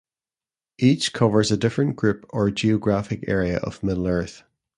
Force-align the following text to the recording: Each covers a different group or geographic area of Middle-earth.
Each 0.79 1.13
covers 1.13 1.51
a 1.51 1.57
different 1.57 1.95
group 1.95 2.25
or 2.31 2.49
geographic 2.49 3.23
area 3.27 3.57
of 3.59 3.83
Middle-earth. 3.83 4.41